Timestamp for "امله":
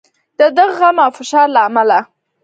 1.67-1.99